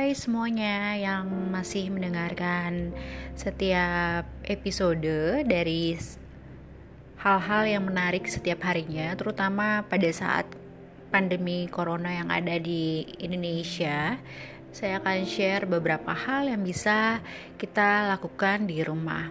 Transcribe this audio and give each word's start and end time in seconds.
Hai 0.00 0.16
semuanya 0.16 0.96
yang 0.96 1.28
masih 1.52 1.92
mendengarkan 1.92 2.96
setiap 3.36 4.24
episode 4.48 5.44
dari 5.44 5.92
hal-hal 7.20 7.68
yang 7.68 7.84
menarik 7.84 8.24
setiap 8.24 8.64
harinya, 8.64 9.12
terutama 9.12 9.84
pada 9.84 10.08
saat 10.08 10.48
pandemi 11.12 11.68
corona 11.68 12.16
yang 12.16 12.32
ada 12.32 12.56
di 12.56 13.12
Indonesia. 13.20 14.16
Saya 14.72 15.04
akan 15.04 15.28
share 15.28 15.68
beberapa 15.68 16.16
hal 16.16 16.48
yang 16.48 16.64
bisa 16.64 17.20
kita 17.60 18.08
lakukan 18.08 18.64
di 18.64 18.80
rumah. 18.80 19.28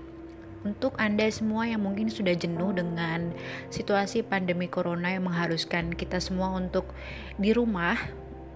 Untuk 0.61 0.93
Anda 1.01 1.25
semua 1.33 1.65
yang 1.65 1.81
mungkin 1.81 2.13
sudah 2.13 2.37
jenuh 2.37 2.77
dengan 2.77 3.33
situasi 3.73 4.21
pandemi 4.21 4.69
corona 4.69 5.17
yang 5.17 5.25
mengharuskan 5.25 5.97
kita 5.97 6.21
semua 6.21 6.53
untuk 6.53 6.93
di 7.41 7.57
rumah, 7.57 7.97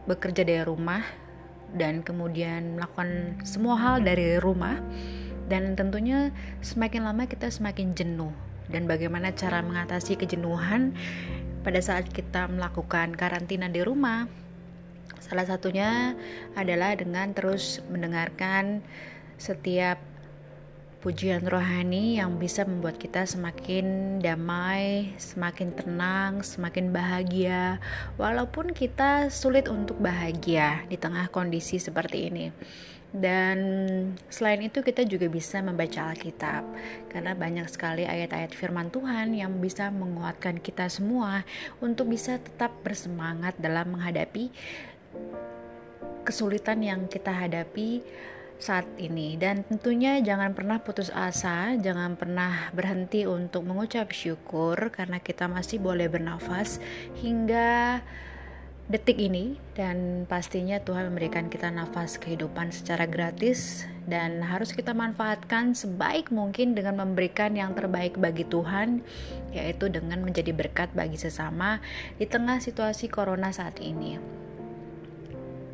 bekerja 0.06 0.46
dari 0.46 0.62
rumah, 0.62 1.23
dan 1.74 2.06
kemudian 2.06 2.78
melakukan 2.78 3.38
semua 3.42 3.76
hal 3.78 3.96
dari 4.06 4.38
rumah. 4.38 4.80
Dan 5.44 5.76
tentunya 5.76 6.32
semakin 6.64 7.04
lama 7.04 7.28
kita 7.28 7.52
semakin 7.52 7.92
jenuh. 7.98 8.32
Dan 8.72 8.88
bagaimana 8.88 9.36
cara 9.36 9.60
mengatasi 9.60 10.16
kejenuhan 10.16 10.96
pada 11.68 11.84
saat 11.84 12.08
kita 12.08 12.48
melakukan 12.48 13.12
karantina 13.16 13.68
di 13.68 13.84
rumah. 13.84 14.30
Salah 15.20 15.44
satunya 15.48 16.16
adalah 16.56 16.96
dengan 16.96 17.36
terus 17.36 17.84
mendengarkan 17.92 18.84
setiap 19.40 20.00
pujian 21.04 21.44
rohani 21.44 22.16
yang 22.16 22.40
bisa 22.40 22.64
membuat 22.64 22.96
kita 22.96 23.28
semakin 23.28 24.18
damai, 24.24 25.12
semakin 25.20 25.76
tenang, 25.76 26.40
semakin 26.48 26.96
bahagia, 26.96 27.84
walaupun 28.16 28.72
kita 28.72 29.28
sulit 29.28 29.68
untuk 29.68 30.00
bahagia 30.00 30.88
di 30.88 30.96
tengah 30.96 31.28
kondisi 31.28 31.76
seperti 31.76 32.32
ini. 32.32 32.46
Dan 33.14 33.60
selain 34.32 34.64
itu 34.64 34.80
kita 34.82 35.04
juga 35.06 35.30
bisa 35.30 35.62
membaca 35.62 36.10
Alkitab 36.10 36.66
karena 37.14 37.38
banyak 37.38 37.68
sekali 37.70 38.10
ayat-ayat 38.10 38.56
firman 38.56 38.90
Tuhan 38.90 39.38
yang 39.38 39.60
bisa 39.60 39.94
menguatkan 39.94 40.58
kita 40.58 40.90
semua 40.90 41.46
untuk 41.78 42.10
bisa 42.10 42.42
tetap 42.42 42.74
bersemangat 42.82 43.54
dalam 43.62 43.94
menghadapi 43.94 44.50
kesulitan 46.26 46.82
yang 46.82 47.06
kita 47.06 47.30
hadapi 47.30 48.02
saat 48.64 48.88
ini 48.96 49.36
dan 49.36 49.68
tentunya 49.68 50.24
jangan 50.24 50.56
pernah 50.56 50.80
putus 50.80 51.12
asa, 51.12 51.76
jangan 51.76 52.16
pernah 52.16 52.72
berhenti 52.72 53.28
untuk 53.28 53.68
mengucap 53.68 54.16
syukur 54.16 54.88
karena 54.88 55.20
kita 55.20 55.52
masih 55.52 55.84
boleh 55.84 56.08
bernafas 56.08 56.80
hingga 57.20 58.00
detik 58.88 59.20
ini 59.20 59.60
dan 59.76 60.28
pastinya 60.28 60.80
Tuhan 60.80 61.12
memberikan 61.12 61.48
kita 61.48 61.72
nafas 61.72 62.20
kehidupan 62.20 62.72
secara 62.76 63.08
gratis 63.08 63.88
dan 64.08 64.44
harus 64.44 64.76
kita 64.76 64.92
manfaatkan 64.92 65.72
sebaik 65.72 66.32
mungkin 66.36 66.76
dengan 66.76 67.00
memberikan 67.00 67.56
yang 67.56 67.72
terbaik 67.72 68.20
bagi 68.20 68.44
Tuhan 68.44 69.00
yaitu 69.56 69.88
dengan 69.88 70.20
menjadi 70.24 70.52
berkat 70.52 70.92
bagi 70.92 71.16
sesama 71.16 71.80
di 72.20 72.28
tengah 72.28 72.60
situasi 72.60 73.08
corona 73.08 73.56
saat 73.56 73.80
ini. 73.80 74.44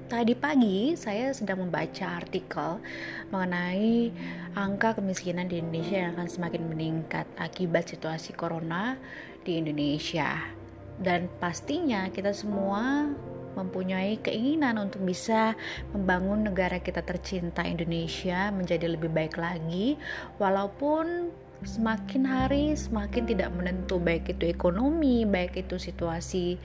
Tadi 0.09 0.33
pagi 0.33 0.97
saya 0.97 1.29
sedang 1.38 1.69
membaca 1.69 2.17
artikel 2.17 2.81
mengenai 3.29 4.09
angka 4.57 4.97
kemiskinan 4.97 5.45
di 5.45 5.61
Indonesia 5.61 6.02
yang 6.02 6.17
akan 6.17 6.25
semakin 6.25 6.65
meningkat 6.65 7.29
akibat 7.38 7.93
situasi 7.93 8.33
corona 8.33 8.97
di 9.45 9.61
Indonesia. 9.61 10.49
Dan 10.97 11.30
pastinya 11.37 12.09
kita 12.09 12.33
semua 12.33 13.05
mempunyai 13.53 14.17
keinginan 14.17 14.81
untuk 14.81 15.05
bisa 15.05 15.53
membangun 15.93 16.42
negara 16.42 16.81
kita 16.81 17.05
tercinta 17.05 17.61
Indonesia 17.61 18.49
menjadi 18.49 18.89
lebih 18.89 19.14
baik 19.14 19.37
lagi 19.37 19.93
walaupun 20.42 21.30
semakin 21.61 22.25
hari 22.25 22.73
semakin 22.73 23.30
tidak 23.30 23.53
menentu 23.53 24.02
baik 24.02 24.25
itu 24.25 24.49
ekonomi, 24.49 25.30
baik 25.30 25.53
itu 25.53 25.77
situasi 25.77 26.58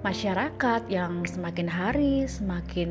masyarakat 0.00 0.88
yang 0.88 1.28
semakin 1.28 1.68
hari 1.68 2.24
semakin 2.24 2.90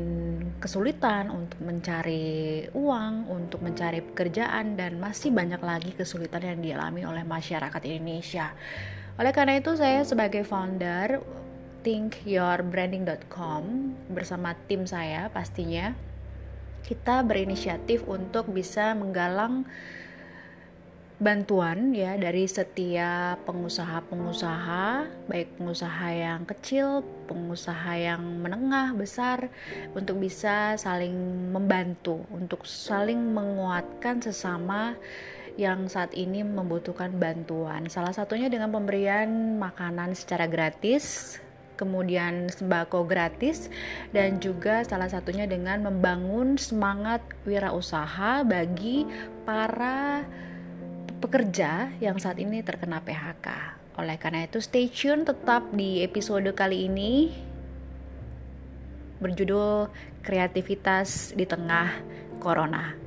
kesulitan 0.62 1.26
untuk 1.26 1.58
mencari 1.58 2.70
uang, 2.70 3.26
untuk 3.26 3.66
mencari 3.66 3.98
pekerjaan 3.98 4.78
dan 4.78 5.02
masih 5.02 5.34
banyak 5.34 5.58
lagi 5.58 5.90
kesulitan 5.90 6.46
yang 6.46 6.62
dialami 6.62 7.02
oleh 7.02 7.26
masyarakat 7.26 7.82
Indonesia. 7.82 8.54
Oleh 9.18 9.34
karena 9.34 9.58
itu 9.58 9.74
saya 9.74 10.06
sebagai 10.06 10.46
founder 10.46 11.18
thinkyourbranding.com 11.82 13.62
bersama 14.14 14.54
tim 14.70 14.86
saya 14.86 15.26
pastinya 15.34 15.98
kita 16.86 17.26
berinisiatif 17.26 18.06
untuk 18.06 18.46
bisa 18.54 18.94
menggalang 18.94 19.66
bantuan 21.20 21.92
ya 21.92 22.16
dari 22.16 22.48
setiap 22.48 23.44
pengusaha-pengusaha, 23.44 25.04
baik 25.28 25.60
pengusaha 25.60 26.06
yang 26.16 26.48
kecil, 26.48 27.04
pengusaha 27.28 27.92
yang 28.00 28.24
menengah, 28.40 28.96
besar 28.96 29.52
untuk 29.92 30.16
bisa 30.16 30.80
saling 30.80 31.12
membantu, 31.52 32.24
untuk 32.32 32.64
saling 32.64 33.20
menguatkan 33.36 34.24
sesama 34.24 34.96
yang 35.60 35.92
saat 35.92 36.16
ini 36.16 36.40
membutuhkan 36.40 37.12
bantuan. 37.12 37.84
Salah 37.92 38.16
satunya 38.16 38.48
dengan 38.48 38.72
pemberian 38.72 39.60
makanan 39.60 40.16
secara 40.16 40.48
gratis, 40.48 41.36
kemudian 41.76 42.48
sembako 42.48 43.04
gratis 43.04 43.68
dan 44.16 44.40
juga 44.40 44.88
salah 44.88 45.12
satunya 45.12 45.44
dengan 45.44 45.84
membangun 45.84 46.56
semangat 46.56 47.20
wirausaha 47.44 48.40
bagi 48.48 49.04
para 49.44 50.24
pekerja 51.20 51.92
yang 52.00 52.16
saat 52.16 52.40
ini 52.40 52.64
terkena 52.64 53.04
PHK. 53.04 53.76
Oleh 54.00 54.16
karena 54.16 54.48
itu, 54.48 54.58
stay 54.64 54.88
tune 54.88 55.28
tetap 55.28 55.68
di 55.76 56.00
episode 56.00 56.48
kali 56.56 56.88
ini 56.88 57.28
berjudul 59.20 59.92
Kreativitas 60.24 61.36
di 61.36 61.44
Tengah 61.44 62.00
Corona. 62.40 62.99